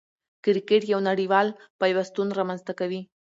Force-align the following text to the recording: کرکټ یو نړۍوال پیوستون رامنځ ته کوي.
کرکټ 0.43 0.81
یو 0.91 0.99
نړۍوال 1.09 1.47
پیوستون 1.79 2.27
رامنځ 2.37 2.61
ته 2.67 2.73
کوي. 2.79 3.01